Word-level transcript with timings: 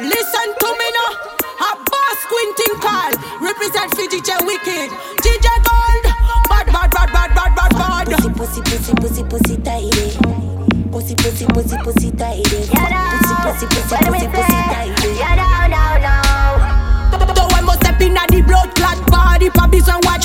Listen 0.00 0.48
to 0.56 0.68
me 0.80 0.88
now. 0.96 1.12
A 1.60 1.76
boss 1.76 2.16
squinting 2.24 2.74
call. 2.80 3.12
Represent 3.36 3.92
for 3.92 4.08
DJ 4.08 4.32
Wycked. 4.48 4.88
DJ 5.20 5.46
Gold. 5.60 6.04
Bad, 6.48 6.66
bad, 6.72 6.90
bad, 6.90 7.12
bad, 7.12 7.34
bad, 7.34 7.54
bad, 7.54 7.72
bad. 7.76 8.08
Pussy, 8.08 8.62
pussy, 8.62 8.62
pussy, 8.62 8.94
pussy, 8.94 9.22
pussy, 9.24 9.56
tidy. 9.58 9.90
Eh. 9.92 10.16
Pussy, 10.90 11.14
pussy, 11.16 11.44
pussy, 11.52 11.76
pussy, 11.84 12.10
tidy. 12.12 12.40
Eh. 12.40 12.64
Pussy, 12.72 13.34
pussy, 13.44 13.66
pussy, 13.68 13.96
pussy, 14.00 14.28
pussy, 14.32 14.56
tidy. 14.72 14.92
Eh. 15.04 15.20
Yeah, 15.20 15.36
no, 15.36 15.68
no, 15.68 15.84
no. 16.00 17.34
Though 17.34 17.52
I 17.52 17.60
must 17.60 17.80
step 17.80 18.00
in 18.00 18.16
at 18.16 18.30
the 18.30 18.40
blood 18.40 18.74
clot 18.76 19.04
body. 19.10 19.50
Puppies 19.50 19.86
and 19.86 20.02
watch 20.06 20.24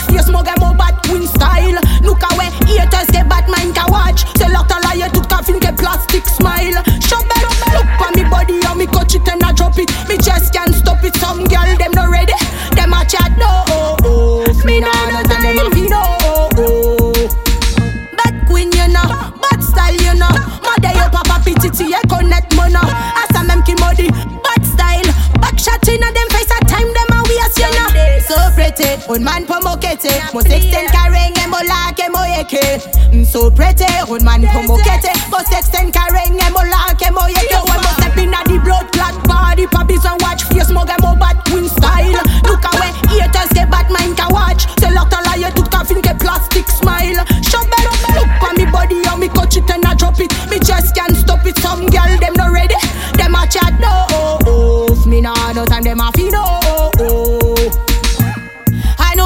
Un 29.08 29.24
man 29.24 29.46
pomokete. 29.46 30.10
Mo 30.34 30.42
sexten 30.42 30.88
carrying 30.92 31.38
and 31.38 31.52
mo 31.52 31.58
and 31.62 32.14
mo 32.14 32.24
yeke. 32.26 32.82
Mm, 33.14 33.26
So 33.26 33.52
pretty. 33.52 33.86
Un 34.10 34.24
man 34.24 34.42
pomokete. 34.42 35.14
Mo 35.30 35.38
sexten 35.46 35.94
carrying 35.94 36.40
and 36.42 36.54
mo 36.54 36.62
and 36.62 37.16
mo 37.16 37.28
yeke. 37.28 37.58
When 37.70 37.80
mo 37.86 37.92
step 37.98 38.18
in 38.18 38.34
a 38.34 38.42
the 38.50 38.58
blood 38.64 38.92
clot 38.94 39.24
body. 39.28 39.68
Puppies 39.68 40.06
and 40.06 40.20
watch 40.22 40.44
face, 40.46 40.72
mo 40.72 40.86
get 40.86 41.00
mo 41.02 41.16
bad 41.16 41.38
queen 41.46 41.70
style. 41.70 42.18
Look 42.50 42.66
away. 42.74 42.92
Haters 43.14 43.54
get 43.54 43.70
bad 43.70 43.92
mind 43.92 44.18
can 44.18 44.34
watch. 44.34 44.66
Say 44.80 44.90
lot 44.92 45.14
of 45.14 45.22
liar 45.26 45.52
to 45.52 45.64
coffin 45.70 46.02
get 46.02 46.20
plastic 46.20 46.68
smile. 46.70 47.22
Shove 47.46 47.70
up, 47.70 48.10
look 48.18 48.42
on 48.42 48.56
me 48.58 48.66
body 48.72 49.06
and 49.06 49.20
me 49.20 49.30
catch 49.30 49.58
it 49.58 49.70
and 49.70 49.86
I 49.86 49.94
drop 49.94 50.20
it. 50.20 50.34
Me 50.50 50.58
just 50.60 50.96
can't 50.96 51.16
stop 51.16 51.46
it. 51.46 51.58
Some 51.60 51.86
girl 51.94 52.10
them 52.18 52.34
not 52.34 52.52
ready. 52.52 52.76
Them 53.18 53.36
a 53.36 53.46
chat 53.46 53.80
no. 53.80 54.08
Oh, 54.10 54.40
oh. 54.48 55.06
Me 55.06 55.22
nah 55.22 55.54
no 55.54 55.64
time 55.66 55.84
them 55.84 56.00
a 56.00 56.12
feel 56.14 56.32
no. 56.32 56.42
Oh, 56.44 56.92
oh. 57.00 57.95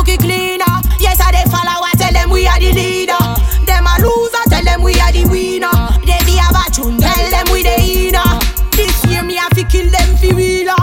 I 0.10 0.18
cleaner. 0.18 0.74
Yes, 0.98 1.22
I 1.22 1.30
they 1.30 1.46
follow. 1.54 1.86
I 1.86 1.94
tell 1.94 2.12
them 2.12 2.30
we 2.32 2.48
are 2.48 2.58
the 2.60 2.74
leader. 2.74 3.22
Them 3.70 3.86
a 3.86 3.94
loser. 4.02 4.42
Tell 4.50 4.66
them 4.66 4.82
we 4.82 4.98
are 4.98 5.14
the 5.14 5.30
winner. 5.30 5.70
They 6.02 6.18
be 6.26 6.34
have 6.42 6.58
a 6.58 6.66
tune. 6.74 6.98
Tell 6.98 7.30
them 7.30 7.46
we 7.54 7.62
the 7.62 7.78
winner. 7.78 8.26
This 8.74 8.98
year 9.06 9.22
me 9.22 9.36
have 9.36 9.54
to 9.54 9.64
kill 9.70 9.86
them 9.90 10.10
fi 10.18 10.34
real. 10.34 10.74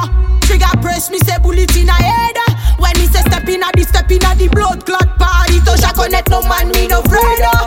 Trigger 0.46 0.70
press 0.78 1.10
me 1.10 1.18
say 1.26 1.38
bullet 1.42 1.74
in 1.74 1.88
a 1.88 1.98
head. 1.98 2.38
When 2.78 2.94
me 2.98 3.06
say 3.10 3.26
step 3.26 3.48
in 3.48 3.66
a 3.66 3.68
the 3.74 3.82
step 3.82 4.10
in 4.10 4.22
a 4.22 4.30
the 4.38 4.46
blood 4.46 4.86
clot 4.86 5.18
party. 5.18 5.58
Touch 5.66 5.82
a 5.82 5.90
connect 5.92 6.30
no 6.30 6.42
man 6.46 6.70
me 6.70 6.86
no 6.86 7.00
afraid. 7.02 7.65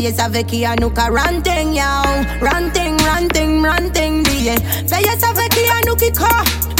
Yeah. 0.00 0.12
Fais 0.12 0.20
avec 0.20 0.46
qui 0.46 0.64
a 0.64 0.74
nous 0.76 0.90
ka 0.90 1.08
ranting, 1.08 1.74
yo. 1.74 1.82
Ranting, 2.40 2.96
ranting, 3.04 3.62
ranting, 3.62 4.24
yeah. 4.42 4.54
Fais 4.86 5.24
avec 5.24 5.48
qui 5.50 5.68
a 5.68 5.86
nous. 5.86 6.71